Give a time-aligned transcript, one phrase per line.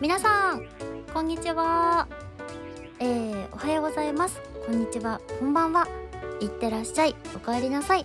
[0.00, 0.66] 皆さん
[1.12, 2.08] こんにちは。
[2.98, 4.40] えー、おはようございます。
[4.66, 5.20] こんにちは。
[5.38, 5.86] こんばんは。
[6.40, 7.14] いってらっしゃい。
[7.36, 8.04] おかえりなさい。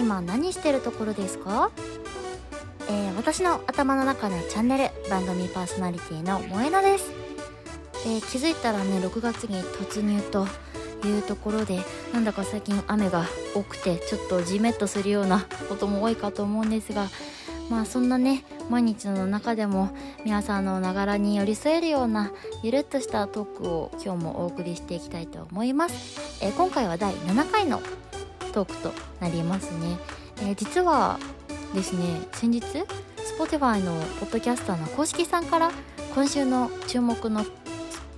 [0.00, 1.70] 今何してるところですか？
[2.90, 7.12] えー、私の頭の中のチャンネル番組パーソナリティの萌えなです、
[8.06, 10.46] えー、気づいたらね6月に突入と
[11.06, 11.80] いうところで
[12.12, 17.08] なんだか最近雨が多くてちょっとジメッとするようなことも多いかと思うんですが
[17.68, 19.90] まあそんなね毎日の中でも
[20.24, 22.32] 皆さんのながらに寄り添えるような
[22.62, 27.80] ゆるっとしたトークを今日もお送りしていきたいと思います、えー、今回は第7回の
[28.52, 29.98] トークとなりますね、
[30.38, 31.18] えー、実は
[31.74, 32.64] ですね先日
[33.38, 35.70] Spotify のポッドキャスターの公式さんから
[36.14, 37.44] 今週の注目の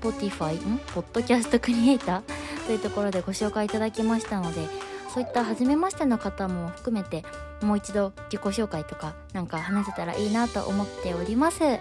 [0.00, 0.56] Spotify
[0.94, 7.24] ポッドキャストクリエイターというところでご紹介いただきましたのでそういった初めましての方も含めて
[7.62, 11.80] もう一度自己紹介とかなんか話せたらいいなと思っております、え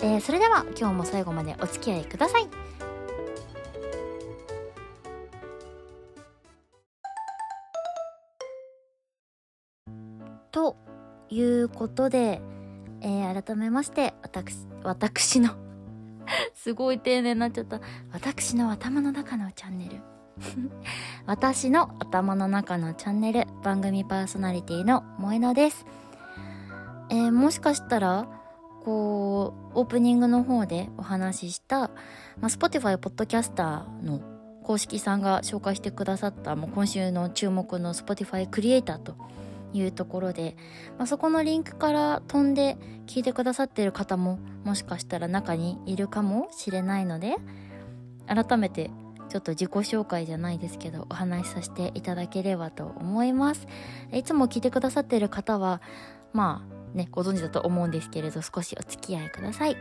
[0.00, 2.48] ー、それでは今日も最後までお付き合いください。
[10.50, 10.76] と
[11.30, 12.42] いうことで、
[13.00, 15.56] えー、改めまして私私の
[16.54, 17.80] すごい丁寧になっちゃった。
[18.12, 20.11] 私の頭の中のチャンネル。
[21.26, 25.86] 私の頭の中のチャンネル番組パーソナリティの萌えです、
[27.10, 28.28] えー、もしかしたら
[28.84, 31.90] こうオープニングの方でお話しした、ま
[32.42, 34.20] あ、Spotify ポッドキャスターの
[34.64, 39.16] 公式さんが紹介してくださったもう今週の注目の Spotify クリエイターと
[39.72, 40.56] いうところで、
[40.98, 47.36] まあ、そこのリンクから飛んで聞いてくださっている方ももしかしたら中にいるかもしれないので
[48.26, 48.90] 改めて
[49.32, 53.66] ちょっと自己紹介じゃないですけどお話しさせていただければと思います。
[54.12, 55.80] いつも聞いてくださっている方は
[56.34, 59.76] まあねご存知だと思うんですけれど少しお付き合いください。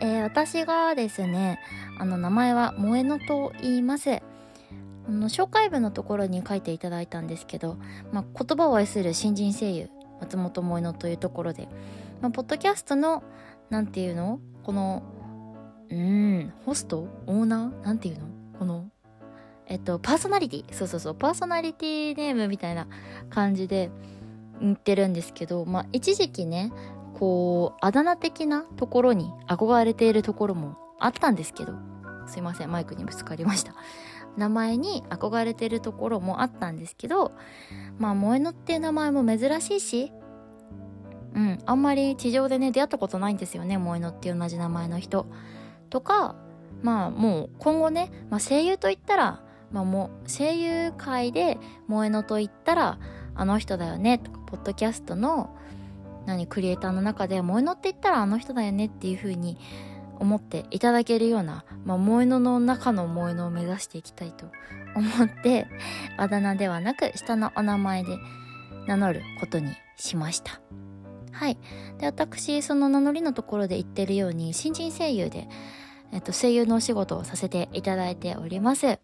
[0.00, 1.60] えー、私がですね
[2.00, 4.10] あの名前は萌えのと言います。
[4.10, 4.22] あ
[5.08, 7.76] の紹介文のところに書いていただいたんですけど、
[8.10, 9.90] まあ、言葉を愛する新人声優
[10.20, 11.68] 松本萌のというところで、
[12.20, 13.22] まあ、ポッドキャストの
[13.70, 14.40] なんていうの？
[14.64, 15.04] この
[15.88, 17.06] うんホスト？
[17.28, 17.84] オーナー？
[17.84, 18.26] なんていうの？
[18.58, 18.90] この
[19.66, 22.86] えっとパーソナリティそうそうそうパーソナリティネームみたいな
[23.30, 23.90] 感じで
[24.60, 26.72] 言ってるんですけどまあ一時期ね
[27.14, 31.72] こうあだ名的なところに憧れているところもあったんですけど
[32.26, 33.74] すいませんマイクにぶつかりました。
[34.36, 37.32] 名前に憧れてるところもあったんですけど
[37.98, 40.12] まあ萌えのっていう名前も珍しいし
[41.34, 45.26] うんあんまり地上でね出会ったことないんですよね萌えのっていう同じ名前の人。
[45.88, 46.36] とか
[46.82, 49.42] まあもう今後ね、まあ、声優といったら、
[49.72, 52.98] まあ、もう声優界で萌えのと言ったら
[53.34, 55.54] あの人だよねとかポッドキャストの
[56.26, 59.58] 何クリエイターの中で萌えのって言ったらあの人だよねっていう風に
[60.18, 64.46] 思っていただけるような、まあ、萌えのの中の萌えのを目指していきたいと
[64.94, 65.66] 思って
[66.16, 68.16] あだ名ではなく下のお名前で
[68.86, 70.60] 名乗ることにしました。
[71.32, 71.58] はい。
[71.98, 75.48] で、私、その名乗りのところで言ってるように、新人声優で、
[76.16, 78.98] えっと、声優のお仕事をさせていただいております。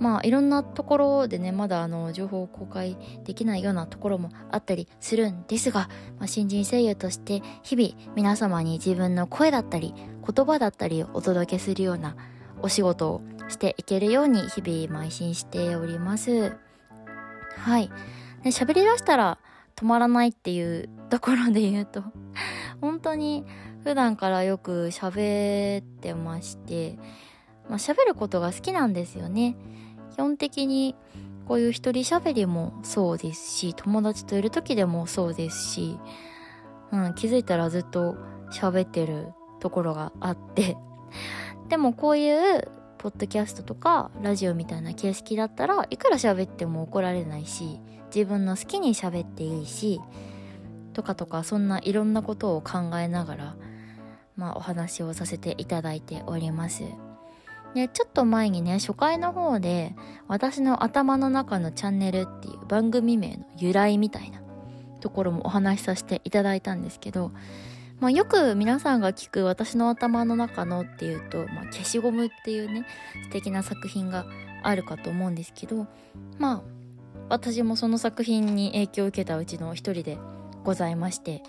[0.00, 12.16] まあいろんなところでねまだあの情報を公開できないようなところもあったりするんですが、まあ、新人声優として日々皆様に自分の声だったり言葉だったりをお届けするような
[12.62, 16.56] お仕事をしていけるように日々邁進しております
[17.58, 17.88] はい
[18.42, 19.38] で喋りだしたら
[19.76, 22.02] 止まらないっていうところで言うと
[22.80, 23.44] 本当に
[23.84, 26.98] 普段からよく喋ってまして、
[27.68, 29.56] まあ、喋ることが好きなんですよね。
[30.14, 30.94] 基本的に
[31.46, 35.98] こういう一人喋りもそうですし、友達といる時でもそうですし、
[36.92, 38.16] うん、気づいたらずっと
[38.50, 39.28] 喋ってる
[39.60, 40.76] ところがあって、
[41.68, 42.68] でもこういう
[42.98, 47.80] ポッドキャストとかラジオみたいな形式だったらいくら喋っても怒られないし
[48.14, 50.00] 自分の好きに喋っていいし
[50.92, 53.56] とかとかそんないろんなことを考えながら
[54.42, 56.82] まあ、お話をさせていただいております。
[57.76, 59.94] で、ちょっと前にね、初回の方で、
[60.26, 64.42] 私の頭の中のチャンネルっていう番組名の由来みたいな
[65.00, 67.30] ところもお話しさせていただいたんですけど、
[68.00, 72.84] まあ、よく皆さんが聞く私の頭の中のっていうと、まあ、消しゴムっていうね、
[73.26, 74.26] 素敵な作品が
[74.64, 75.86] あるかと思うんですけど、
[76.40, 76.62] まあ、
[77.28, 80.18] 私もその作品に影響を受けたうちの一人で
[80.64, 81.44] ございまして、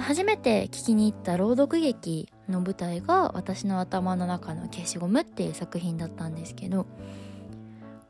[0.00, 6.86] 初めて聞きに行った朗読劇の舞台が私の頭の中の消しゴムっていう作品だったんですけど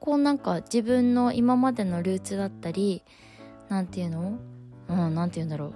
[0.01, 3.03] こうなんか自分の今までのルーツだったり
[3.69, 4.39] 何て言うの？
[4.89, 5.73] うん何て言うんだろう。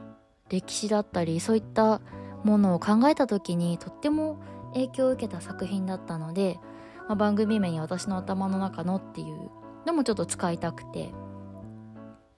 [0.48, 2.00] 歴史だったりそういった
[2.44, 4.40] ものを考えた時にとっても
[4.74, 6.58] 影響を受けた作品だったので、
[7.06, 9.50] まあ、番組名に私の頭の中のっていう
[9.86, 11.10] のもちょっと使いたくて。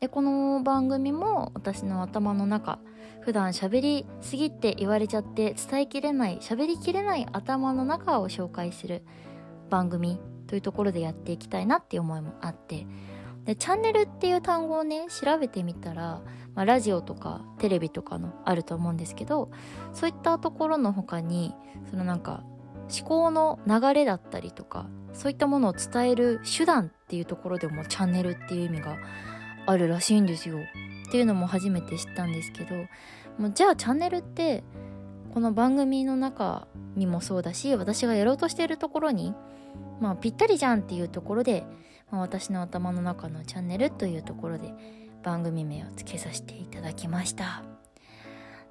[0.00, 2.80] でこの番組も私の頭の中
[3.24, 9.02] 普段喋りすぎって言われちゃって伝えきれない喋りきれない頭の中を紹介する
[9.70, 12.86] 番組というところでやっていきたいなっていう思いもあって
[13.44, 16.20] でチャンネルっていう単語をね調べてみたら、
[16.54, 19.50] まあ、ラジオとかテレビとかのあると思うんですけど
[19.92, 21.54] そういったところの他に
[21.90, 22.44] そのなんか
[22.90, 28.96] 思考の流れだったりとかそういったものを伝える手段っていうところでもチャンネルっていう意味が
[29.66, 30.58] あるらしいんですよ。
[31.12, 32.74] っていうのも初めて知ったんですけど
[33.36, 34.64] もうじゃあチャンネルって
[35.34, 36.66] この番組の中
[36.96, 39.34] にもそうだし私がやろうとしてるところに
[40.00, 41.66] まあぴったりじゃんっていうところで、
[42.10, 44.72] まあ、私の頭の中のチャンネルというところで
[45.22, 47.62] 番組名を付けさせていただきました。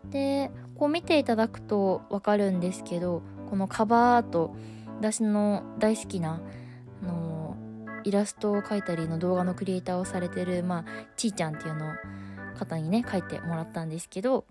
[0.09, 3.21] でこう見ていただくとわかるんですけど
[3.51, 4.55] このカバーアート
[4.97, 6.41] 私の大好きな
[8.03, 11.93] イラストを描いたりの動画のクリエイターをされてるまあちーちゃんっていうの
[12.57, 14.45] 方にね書いてもらったんですけど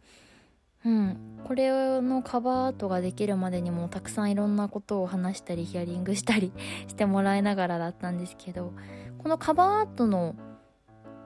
[0.84, 6.52] うんこれのカバーアートができるまでにもたくさんいろんなことを話したりヒアリングしたり
[6.86, 8.72] してもらいながらだったんですけど
[9.18, 10.36] このカバーアートの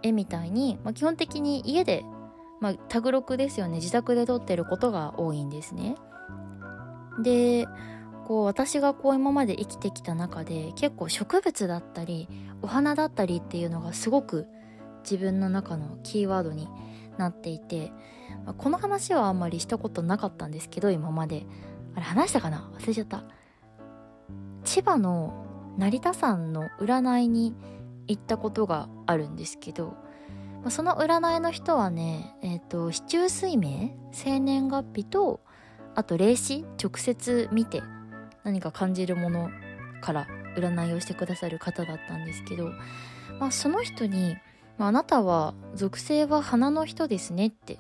[0.03, 2.05] 絵みたいに、まあ、基本的に家で、
[2.61, 5.97] まあ、タグ録ですよね自宅で撮ってることが多いんですね。
[7.23, 7.67] で
[8.26, 12.29] こう私がこう今まで生きてきた中で結構植物だったり
[12.62, 14.47] お花だったりっていうのがすごく
[15.03, 16.69] 自分の中のキーワードに
[17.19, 17.93] なっていて、
[18.44, 21.47] まあ、この話はあんまりしたことなかったんですけど今まで。
[21.97, 22.69] あれ話したかな？
[22.76, 23.23] 忘れちゃった。
[24.65, 25.47] 千葉の
[25.79, 27.55] 成田山の占いに
[28.09, 29.94] 行ったことがあるんですけど、
[30.62, 35.41] まあ、その占いの人はねえっ、ー、と市中水明生年月日と
[35.94, 37.81] あと霊視直接見て
[38.44, 39.50] 何か感じるもの
[40.00, 40.26] から
[40.56, 42.70] 占いをしてくださる方だったんですけど、
[43.41, 44.37] まあ、その人に
[44.79, 47.79] あなたは属性は花の人ですねって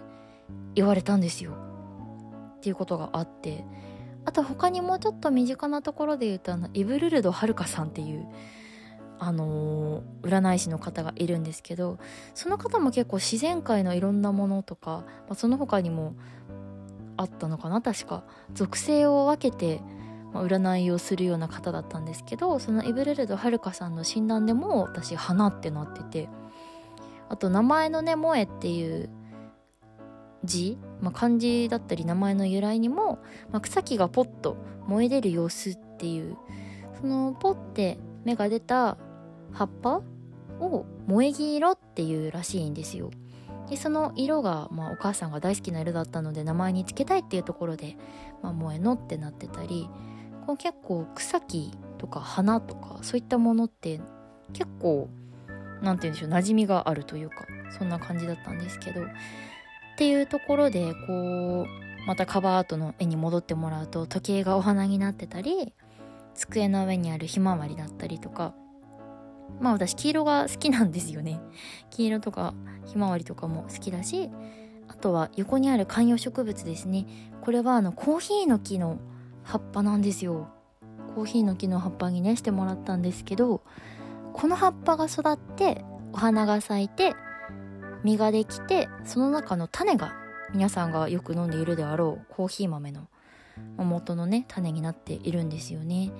[0.74, 1.52] 言われたんですよ。
[2.56, 3.64] っていうことがあって
[4.24, 8.26] あと他にもうちょっと身近なところで言うとあのイブルルドはるかさんっていう
[9.18, 11.98] あのー、占い師の方がいるんですけど
[12.34, 16.14] その方も結構自然界のいろんなものとか、まあ、その他にも
[17.16, 18.24] あったのかな確か。
[18.54, 19.80] 属性を分けて、
[20.34, 26.28] まあ、占いをするような方だったんですけどそのイブルルドはるかさんの診断でも私花ってなってて
[27.30, 29.08] あと名前のね「萌え」っていう
[30.42, 33.18] 字、まあ、漢字だったり名前の由来にも、
[33.50, 36.36] まあ、草木がポッと燃え出る様子っていう
[37.00, 38.98] そのポッて芽が出た
[39.52, 40.02] 葉っぱ
[40.60, 43.10] を萌え木色っていうらしいんですよ。
[43.68, 47.96] でその色が、まあ、お母さんが大好きな色だったので名前につけたいっていうところで
[48.42, 49.88] 「まあ、萌えの」ってなってたり
[50.46, 54.00] こう結構草木とか花とかそういったものって
[54.52, 55.08] 結構
[55.82, 57.46] 何て言うんでしょう馴染みがあるというか
[57.78, 59.06] そんな感じだったんですけどっ
[59.96, 65.72] ていうところでこうまたカバーアートの絵に戻ってもらうと時計がお花になってたり
[66.34, 68.54] 机の上にあるひまわりだったりとか
[69.60, 71.40] まあ私黄色が好きなんですよね。
[71.90, 72.54] 黄色とか
[72.86, 74.30] ひまわりとかも好きだし
[74.88, 77.06] あとは横にある観葉植物ですね。
[77.40, 78.98] これはあのコーヒーの木の
[79.44, 80.48] 葉っぱなんですよ
[81.14, 83.62] コーヒーの木の葉っぱにねしてもらったんですけど
[84.32, 87.14] この葉っぱが育ってお花が咲いて
[88.02, 90.12] 実ができてその中の種が
[90.52, 93.08] 皆さんがよく飲んでいるであろうコーヒー豆の
[93.76, 96.12] 元のね種になっているんですよね。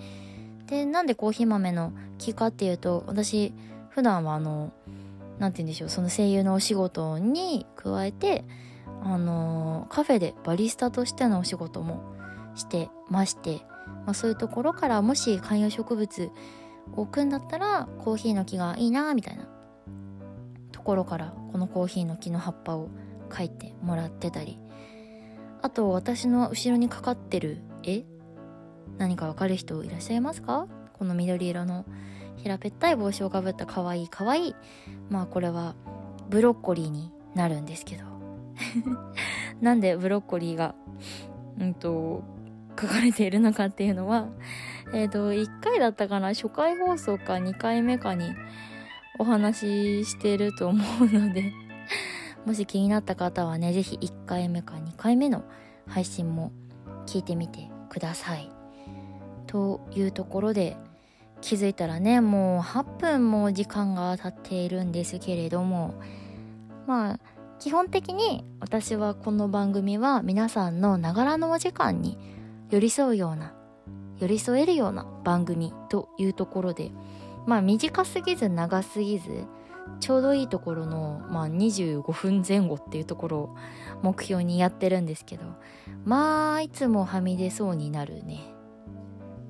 [0.67, 3.53] でなんでコーヒー豆の木かっていうと私
[3.91, 4.73] 普段はあの
[5.39, 8.45] 何て言うんでしょうその声優のお仕事に加えて
[9.03, 12.03] あのカフェでバリスタとしてのお仕事も
[12.55, 13.63] してまして、
[14.07, 16.31] まあ、そういうところからもし観葉植物
[16.97, 19.49] 置くんだったらコーヒーの木がいいなみたいな
[20.73, 22.91] ところからこのコーヒーの木の葉っぱを
[23.31, 24.59] 描いてもらってたり。
[25.63, 28.05] あと私の後ろにかかってる絵
[28.99, 30.67] 何かわかる人いらっしゃいますか？
[30.93, 31.87] この緑色の
[32.37, 34.55] 平べったい帽子をかぶった可愛い可愛い。
[35.09, 35.75] まあこれは
[36.29, 38.05] ブロッコリーになるんですけど。
[39.63, 40.75] なんでブロッコリーが
[41.59, 42.23] うんと
[42.81, 44.29] 書かれているのかっていうのは
[44.93, 48.35] えっ、ー、と、1回だったかな初回放送か2回目かに
[49.19, 51.53] お話ししてると思うので
[52.47, 55.43] もし気になった方はね、ぜひ1回目か2回目の
[55.89, 56.53] 配信も
[57.07, 58.51] 聞いてみてください。
[59.47, 60.77] というところで、
[61.41, 65.95] 気づいたらね、もう8分も時間が経っているんですけれども、
[66.87, 67.21] まあ、
[67.59, 72.34] 基本的に私はこの番組は皆さんのながらのお時間に
[72.71, 73.55] 寄り添うような
[74.19, 76.91] 寄り添えるような番組というところで
[77.47, 79.45] まあ短すぎず長すぎず
[80.01, 83.57] ちょうどいいところの、まあ、25分前後っていうところを
[84.03, 85.45] 目標にやってるんですけど
[86.05, 88.41] まあいつもはみ出そうになるね、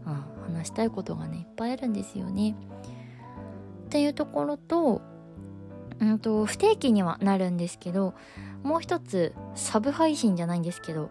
[0.07, 2.57] うん、話したいことがねいっぱいあるんですよね。
[3.87, 5.03] っていうところと
[6.01, 8.15] うんと不定期にはなるんですけど
[8.65, 11.11] もう一つサブ配信じゃないんですけど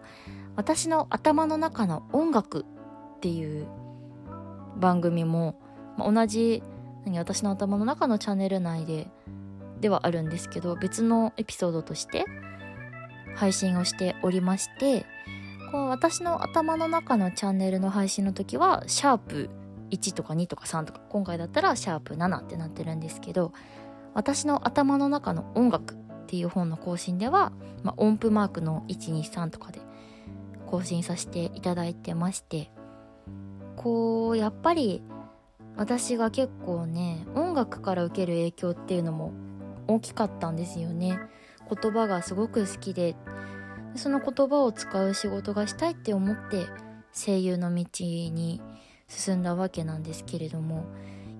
[0.56, 2.64] 私の頭の中の音楽
[3.16, 3.66] っていう
[4.76, 5.58] 番組も、
[5.96, 6.62] まあ、同じ
[7.04, 9.08] 何私の頭の中のチャンネル内で
[9.80, 12.24] ではあるんですけど別のエピソードとして
[13.34, 15.04] 配信をしておりまして
[15.70, 19.50] この私の頭の中のチャンネルの配信の時はシャープ
[19.90, 23.52] 1とか2とか3とか今回だったらシャープ7ってなってるんですけど
[24.14, 25.96] 私の頭の中の音楽っ
[26.26, 29.80] ていう本の更新では、まあ、音符マークの123とかで
[30.74, 32.72] 更新させていただいてまして
[33.76, 35.02] こうやっぱり
[35.76, 39.32] 私が結構ね音楽から受ける影響っていうのも
[39.86, 41.18] 大きかったんですよね。
[41.68, 43.16] 言葉がすごく好きで。
[43.96, 46.66] その言葉を使う仕事がしたいって思って
[47.12, 48.60] 声優の道に
[49.06, 50.84] 進んだわけなんですけれども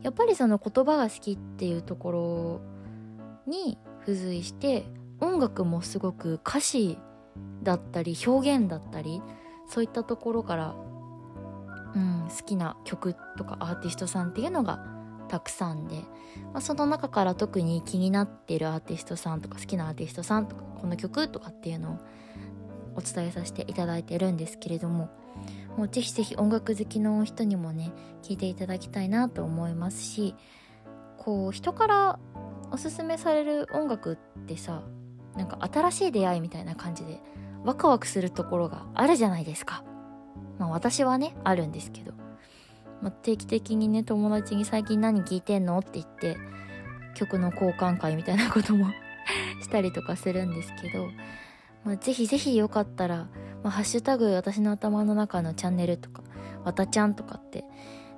[0.03, 3.76] やっぱりその言葉が好きっていうところに
[4.07, 4.87] 付随して
[5.21, 6.97] 音楽もすごく歌詞
[7.62, 9.23] だったり表現だったり
[9.69, 10.75] そういったところから
[11.95, 14.85] うん、好きな曲とかアーティストさんっていうのが
[15.29, 15.97] たくさんで、
[16.53, 21.99] まあ、その中から特に気になってるアーティストさんとか好きなアーティストさんとかこの曲とかっていうのを
[22.97, 25.09] お伝えさせていただいてるんですけれども
[25.76, 30.35] もうぜひぜひ音楽好きの人にもね聴いていただきたいなと思いますし
[31.19, 32.19] こう人から
[32.71, 34.83] おすすめされる音楽ってさ
[35.37, 37.21] なんか新しい出会いみたいな感じで
[37.64, 39.85] ワクワクするところがあるじゃないですか。
[40.59, 42.12] まあ私はね、あるんですけど。
[43.03, 46.38] まあ、定期的にね、友達に最近何聴いてんのって言って、
[47.14, 48.87] 曲の交換会みたいなことも
[49.62, 51.09] したりとかするんですけど、
[51.85, 53.29] まあ、ぜひぜひよかったら、
[53.62, 56.23] まあ、ハッシュタグ私の頭の中のチャンネルとか、
[56.64, 57.64] わたちゃんとかって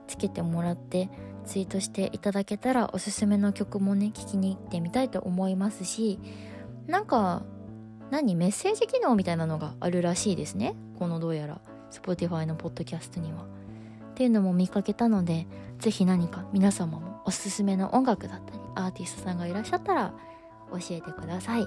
[0.07, 1.11] つけてもらって
[1.45, 6.21] ツイートしていただけたらおすすめの曲もね、聞きに行ってみたいと思いますし、
[6.87, 7.43] なんか、
[8.11, 8.37] 何？
[8.37, 10.77] メッセージ機能みたいなのがあるらしいですね。
[10.99, 11.61] このどうやら。
[11.91, 13.45] Spotify のポッドキャストには。
[13.45, 15.47] っていうのも見かけたので、
[15.79, 20.15] ぜひ何か皆様もおすすめの音楽だったり、アーティストさんがいらっしゃったら
[20.71, 21.67] 教えてください。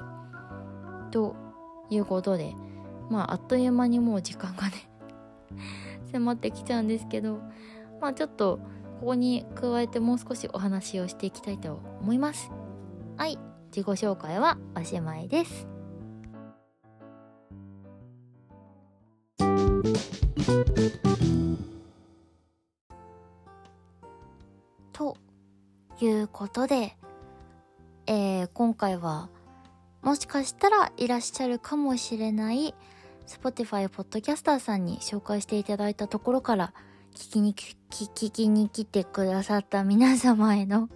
[1.12, 1.36] と
[1.90, 2.54] いうことで、
[3.10, 4.90] まああっという間にもう時間がね
[6.12, 7.40] 迫ってきちゃうんですけど、
[8.00, 8.60] まあちょっと
[9.00, 12.52] ここに加えてもう少しお話をしていきたいと思います。
[13.18, 13.38] はい、
[13.70, 15.68] 自己紹介はおしまいです。
[24.92, 25.16] と
[26.02, 26.98] いうことで、
[28.06, 29.30] えー、今回は
[30.02, 32.74] もしかしたらいらっしゃるかもしれない
[33.28, 36.74] Spotify ポッドキャスターさんに紹介していただいたところから
[37.16, 40.90] 聞きに、聞きに来てくださった皆様への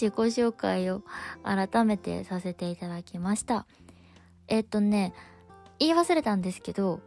[0.00, 1.02] 自己紹介を
[1.42, 3.66] 改めてさせていただきました。
[4.48, 5.12] えっ、とね、
[5.78, 7.00] 言い忘れたんですけど、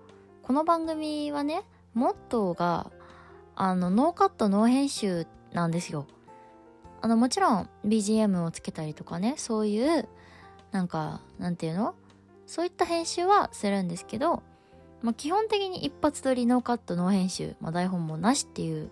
[0.44, 1.64] この番組はね、
[1.96, 2.92] モットーが、
[3.56, 6.06] あの、ノーカットノー編集なんですよ。
[7.02, 10.08] あの、もちろん BGM をつけたりとかね、そういう、
[10.72, 11.96] なんか、なんていうの？
[12.46, 14.44] そういった編集はするんですけど、
[15.02, 18.92] まあ、基本的に一発撮りノーカットノー編集、まあ、台本もなしっていう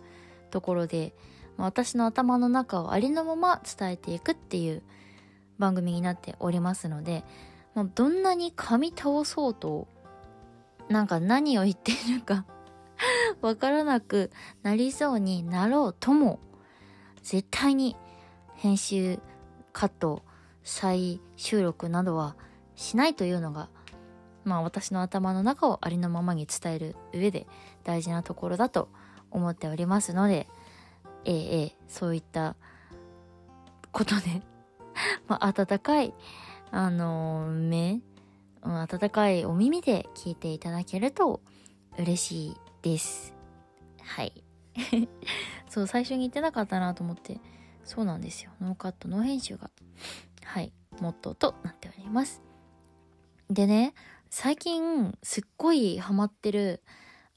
[0.49, 1.13] ところで、
[1.57, 4.81] 私の頭の中をありのまま伝えていくっていう
[5.59, 7.23] 番組になっておりますので、
[7.95, 9.87] どんなに噛み倒そうと
[10.91, 12.45] なんか何を言っているか
[13.41, 14.31] わからなく
[14.61, 16.39] なりそうになろうとも、
[17.23, 17.95] 絶対に
[18.55, 19.19] 編集、
[19.73, 20.23] カット、
[20.63, 22.35] 再収録などは
[22.75, 23.69] しないというのが、
[24.43, 27.47] まあ私の頭の中をありのままに伝える上で
[27.83, 28.89] 大事なところだと
[29.29, 30.47] 思っておりますので、
[31.25, 32.55] えええ、そういった
[33.91, 34.41] ことで
[35.27, 36.13] まあ温かい、
[36.71, 38.01] あのー、目
[38.63, 41.41] 温かいお耳で聞いていただけると
[41.97, 43.33] 嬉しいです。
[44.01, 44.43] はい。
[45.69, 47.39] そう、最初に言ってなかったなと思って、
[47.83, 48.51] そうなんですよ。
[48.61, 49.71] ノーカット、ノー編集が、
[50.43, 52.41] はい、モットーとなっております。
[53.49, 53.93] でね、
[54.29, 56.83] 最近、すっごいハマってる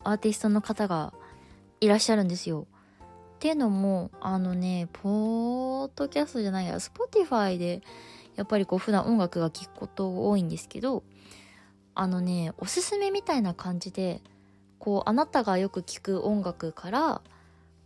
[0.00, 1.12] アーティストの方が
[1.80, 2.68] いらっしゃるんですよ。
[3.34, 7.82] っていうのも、あのね、ポッドキャストじゃないや、 Spotify で
[8.36, 11.04] やっぱりこう普段音楽が聴くこと多いんですけど
[11.94, 14.20] あのねおすすめみたいな感じで
[14.78, 17.20] こうあなたがよく聴く音楽から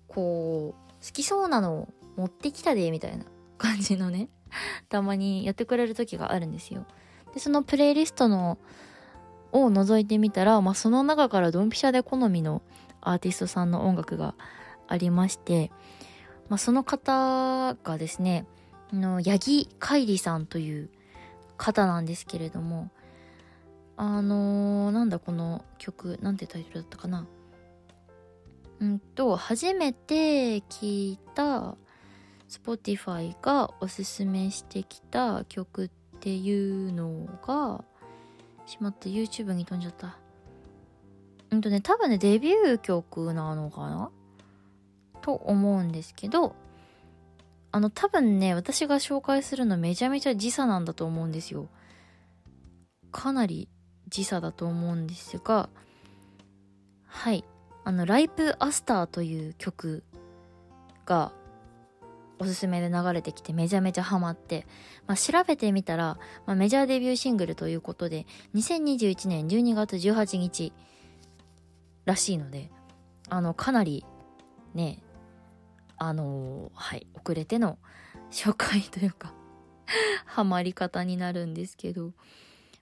[0.09, 3.25] こう好きそうなのを持ってきたでみたいな
[3.59, 4.29] 感じのね
[4.89, 6.87] たまにやってくれる時があるんですよ。
[7.35, 8.59] でそのプレイリストの
[9.53, 12.63] を覗いてみたら、まあ、その中からドンピシャで好みの
[13.01, 14.35] アーティストさんの音楽が
[14.89, 15.71] ありまして、
[16.49, 18.47] まあ、その方がですね
[18.93, 20.89] の八木海里さんという
[21.57, 22.91] 方なんですけれども
[23.97, 27.27] あのー、なんだこの曲なんてタイトルだったかな。
[28.81, 31.75] うんと初めて聞いた
[32.49, 35.91] Spotify がおすすめしてきた曲っ
[36.21, 37.85] ていうのが
[38.67, 39.09] しまった。
[39.09, 40.17] YouTube に飛んじゃった。
[41.51, 44.11] うんとね多分ねデビュー曲なのかな
[45.29, 46.57] と思うんですけど
[47.71, 51.69] あの多分ね私が紹介するのめちゃめちゃ時差なんだと思うんですよ。
[53.13, 53.69] かなり
[54.09, 55.69] 時差だと思うんですが
[57.05, 57.45] はい。
[57.85, 60.03] あの「ライプ・アスター」という曲
[61.05, 61.33] が
[62.39, 64.67] おすすめで流れてきてめちゃめちゃハマって、
[65.07, 70.73] まあ、調べてみたら、まあ、メジャーデビューシングルということで2021年12月18日
[72.07, 72.71] らしいので
[73.29, 74.07] あのかなり
[74.75, 75.03] ね
[75.99, 77.79] あのはい遅れての
[78.31, 79.35] 紹介というか
[80.25, 82.13] ハマり方になるんですけど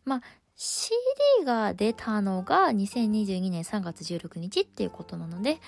[0.05, 0.23] まあ
[0.55, 0.97] CD
[1.45, 5.61] が出たのが2022年3月16日っていうことなので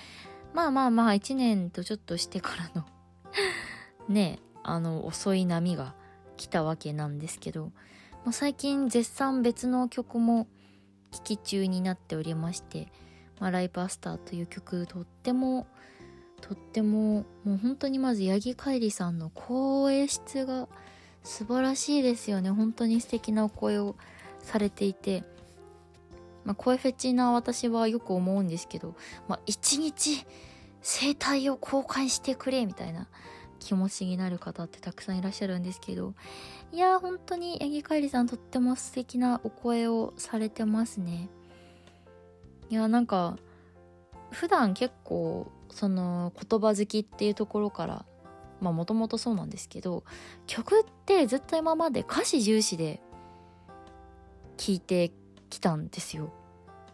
[0.55, 2.87] まあまあまあ1年とちょっとしてからの
[4.09, 5.95] ねあの遅い波が
[6.37, 7.73] 来たわけなんですけど、
[8.25, 10.47] まあ、最近絶賛別の曲も
[11.11, 12.91] 聴き中になっておりまして
[13.41, 15.67] 「まあ、ライブアスター」という曲とっても
[16.41, 20.69] とってももう本当にまず八木海里さんの声質が
[21.23, 22.51] 素晴らしいですよね。
[22.51, 23.97] 本当に素敵なお声を
[24.43, 25.25] されていて、
[26.45, 28.95] まあ、声フェチな私はよく思うんですけど、
[29.29, 30.25] まあ、一日
[30.83, 33.09] 声帯を公開してくれみたいな
[33.59, 36.15] 気持ちになる方ってたくさんいらっしゃるんですけど。
[36.71, 41.29] いや本当に八木海里さんとっても素敵なお声をされてますね。
[42.71, 43.39] いやなんか
[44.31, 48.05] 普段結構その言葉好きっていうところから
[48.61, 50.05] まあもともとそうなんですけど
[50.47, 53.01] 曲ってずっと今まで歌詞重視で
[54.57, 55.13] 聴いて
[55.51, 56.33] きたんですよ。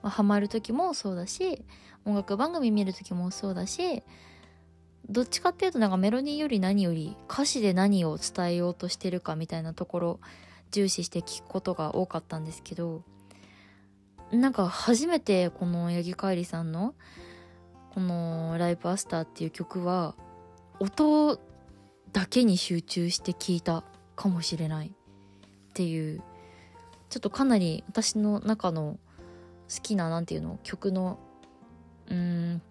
[0.03, 1.65] まあ、ハマる時もそうだし
[2.05, 4.03] 音楽番組見る時もそうだし
[5.09, 10.21] どっちかっていうとなんかメロディーより何より歌詞で何を伝えようとしてるかみたいなところ
[10.71, 13.03] 重視して聞くことが多かったんですけど
[14.33, 16.95] なんか初めてこの八木海里さんの
[17.95, 20.17] この「ライブアスター」っていう曲は
[20.81, 21.39] 音
[22.13, 23.85] だけに集中して聴いた
[24.17, 24.93] かもしれないっ
[25.75, 26.21] ていう
[27.09, 28.99] ちょっとかなり私の中の
[29.73, 31.21] 好きな何て言うの曲の
[32.09, 32.63] うん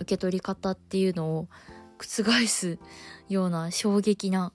[0.00, 1.48] 受け取り方っていうのを
[1.98, 2.78] 覆す
[3.28, 4.52] ような衝撃な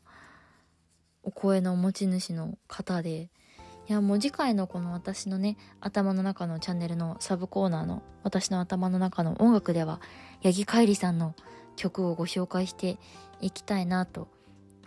[1.23, 3.31] お声の持ち主の方で
[3.89, 9.99] いやもう次回のこの私のね頭の中のチャンネルのサブコーナーの私の頭の中の音楽では
[10.43, 11.33] 八木海里さんの
[11.75, 12.99] 曲をご紹介して
[13.41, 14.27] いきたいなと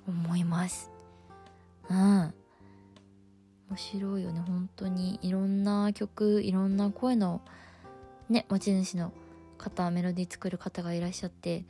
[0.06, 0.92] 思います。
[1.90, 1.96] うん。
[1.96, 5.18] 面白いよね本当に。
[5.22, 7.40] いろんな曲いろんな声の
[8.28, 9.12] ね持ち主の
[9.58, 11.64] 方メロディー作る方がいらっしゃって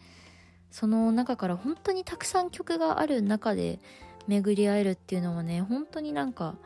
[0.71, 3.79] その中から本当にたくさん曲がある中で
[4.27, 6.57] 巡り合えるっていうのはね本当になんか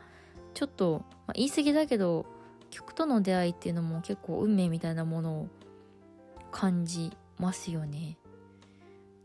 [0.57, 2.25] ちょっと、まあ、言い過ぎだけど
[2.71, 5.47] 曲との出会いっていうのも結構運命みたいなものを
[6.51, 8.17] 感じますよね。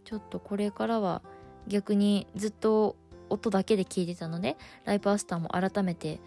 [0.04, 1.22] ちょっとこれからは
[1.66, 2.96] 逆にずっと
[3.30, 6.20] 音だけで聴いてたのでライブアスターも改めて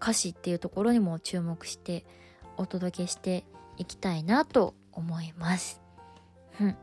[0.00, 2.04] 歌詞っていうところにも注目して
[2.56, 3.44] お届けして
[3.78, 5.82] いきたいなと思います。
[6.60, 6.76] うん。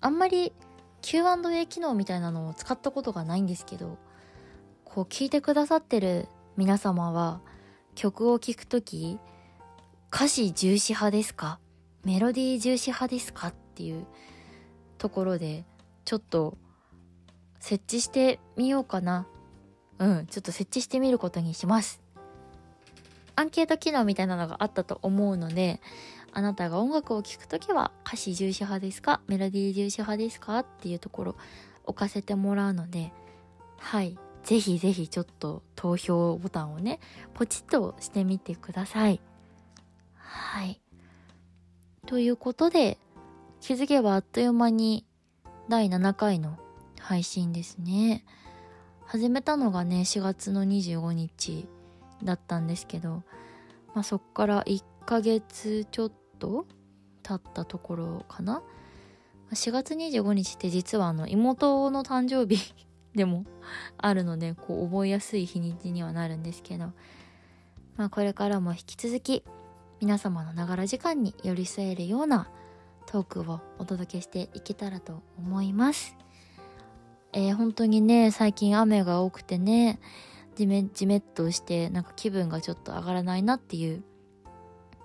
[0.00, 0.54] あんまり
[1.02, 3.98] Q&A 機能みたいなのを使ったことがないんですけど
[4.94, 7.40] こう聞いてくださってる皆様は
[7.96, 9.18] 曲を聴くとき
[10.08, 11.58] 歌詞重視派ですか？
[12.04, 14.06] メロディー重視派ですかっていう
[14.98, 15.64] ところで
[16.04, 16.56] ちょっと
[17.58, 19.26] 設置してみようかな。
[19.98, 22.00] うんちょっと設置してみることにします。
[23.34, 25.80] アンケート機能みたいなのがあったと思うので
[26.32, 29.22] あなたが音楽を聴くときは歌詞重視派ですか？
[29.26, 30.60] メロディー重視派ですか？
[30.60, 31.36] っていうところ
[31.82, 33.12] 置かせてもらうので
[33.78, 34.16] はい。
[34.44, 37.00] ぜひぜひちょっと投票ボタンをね、
[37.34, 39.20] ポチッとしてみてください。
[40.14, 40.80] はい。
[42.06, 42.98] ということで、
[43.60, 45.06] 気づけばあっという間に
[45.68, 46.58] 第7回の
[47.00, 48.24] 配信ですね。
[49.06, 51.68] 始めたのがね4月の25日
[52.22, 53.22] だったんですけど、
[53.94, 56.66] まあ、そっから1ヶ月ちょっと
[57.22, 58.62] 経ったところかな
[59.52, 62.74] 4月25日って実はあの妹の誕生日
[63.14, 63.44] でも
[63.98, 66.92] あるのでこう覚えやすい日にちにはなるんですけど、
[67.96, 69.44] まあ、これからも引き続き
[70.00, 72.50] 皆様のながら時間に寄り添えるような
[73.06, 76.16] トークをお届けしていけたらと思います。
[77.32, 79.98] えー、本当にね、最近雨が多くてね、
[80.56, 84.04] じめ、じめっとして、なんか気分がちょっと上がらないなっていう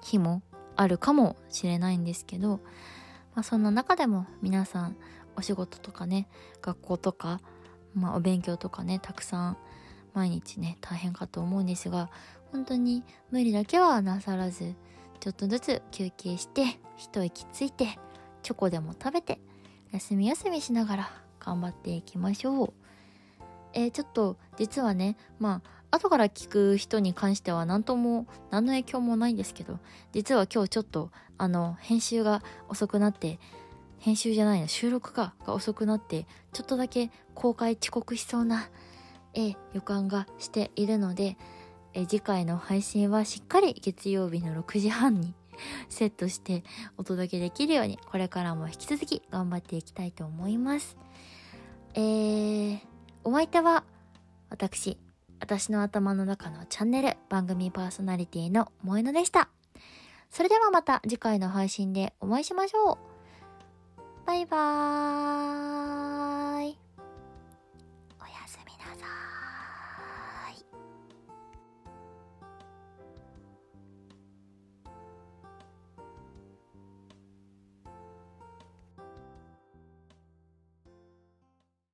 [0.01, 0.43] 日も
[0.75, 2.57] あるかもしれないんですけど、
[3.35, 4.95] まあ、そんな中でも皆さん
[5.35, 6.27] お仕事とかね、
[6.61, 7.41] 学校とか、
[7.99, 9.57] まあ、お勉強とかね、たくさん
[10.13, 12.09] 毎日ね、大変かと思うんですが、
[12.51, 14.75] 本当に無理だけはなさらず、
[15.19, 17.99] ちょっとずつ休憩して、一息ついて、
[18.41, 19.39] チョコでも食べて、
[19.91, 22.73] 休み休みしながら頑張っていきましょう。
[23.73, 29.79] えー、ちょっと実はね、まあ、後から聞く人に関しては何とも、何の影響もないんですけど、
[30.11, 33.39] 実は今日ちょっと、あの、編集が遅くなって、
[33.99, 38.69] 編集じゃないな、収録か、が遅くなって、ちょっとだけ公開遅刻しそうな、
[39.33, 41.37] え、予感がしているので、
[41.93, 45.33] え次回の配信はしっかり月曜日の6時半に
[45.89, 46.63] セットして
[46.97, 50.97] お届けできるようにこれからも引き続き頑張っていきたいと思います。
[51.95, 52.79] えー、
[53.23, 53.83] お相手は
[54.49, 54.97] 私、
[55.39, 59.49] 私の頭の中のチャンネル番組パーソナリティの萌えのでした。
[60.29, 63.08] それではまた次回の配信でお会いしましょう。
[64.29, 66.18] バイバーイ。